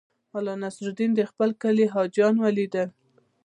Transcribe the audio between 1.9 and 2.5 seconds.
حاجیان